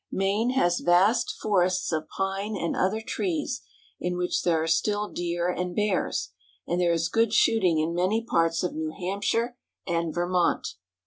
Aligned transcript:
Maine 0.11 0.49
has 0.55 0.79
vast 0.79 1.29
forests 1.39 1.91
of 1.91 2.07
pine 2.09 2.55
and 2.57 2.75
other 2.75 3.01
trees, 3.01 3.61
in 3.99 4.17
which 4.17 4.41
there 4.41 4.63
are 4.63 4.67
still 4.67 5.07
deer 5.07 5.47
and 5.51 5.75
bears, 5.75 6.31
and 6.67 6.81
there 6.81 6.91
is 6.91 7.07
good 7.07 7.33
shooting 7.35 7.77
in 7.77 7.93
many 7.93 8.23
parts 8.25 8.63
of 8.63 8.73
New 8.73 8.89
Hampshire 8.97 9.57
and 9.85 10.11
Vermont. 10.11 10.69